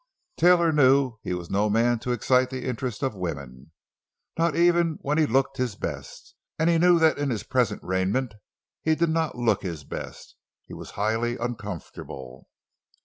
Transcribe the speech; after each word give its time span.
Taylor 0.35 0.71
knew 0.71 1.19
he 1.21 1.35
was 1.35 1.51
no 1.51 1.69
man 1.69 1.99
to 1.99 2.11
excite 2.11 2.49
the 2.49 2.65
interest 2.67 3.03
of 3.03 3.13
women, 3.13 3.71
not 4.35 4.55
even 4.55 4.97
when 5.03 5.19
he 5.19 5.27
looked 5.27 5.57
his 5.57 5.75
best. 5.75 6.33
And 6.57 6.71
he 6.71 6.79
knew 6.79 6.97
that 6.97 7.19
in 7.19 7.29
his 7.29 7.43
present 7.43 7.81
raiment 7.83 8.33
he 8.81 8.95
did 8.95 9.11
not 9.11 9.37
look 9.37 9.61
his 9.61 9.83
best. 9.83 10.37
He 10.65 10.73
was 10.73 10.89
highly 10.97 11.37
uncomfortable. 11.37 12.47